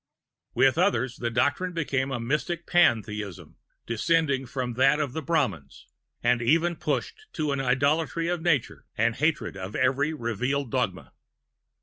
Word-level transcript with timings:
With 0.55 0.79
others 0.79 1.17
the 1.17 1.29
doctrine 1.29 1.73
became 1.73 2.09
a 2.09 2.19
mystic 2.19 2.65
Pantheism, 2.65 3.57
descended 3.85 4.49
from 4.49 4.73
that 4.73 4.99
of 4.99 5.13
the 5.13 5.21
Brahmins, 5.21 5.85
and 6.23 6.41
even 6.41 6.75
pushed 6.75 7.27
to 7.33 7.51
an 7.51 7.59
idolatry 7.61 8.27
of 8.27 8.41
Nature 8.41 8.87
and 8.97 9.15
hatred 9.17 9.55
of 9.55 9.75
every 9.75 10.11
revealed 10.11 10.71
dogma. 10.71 11.13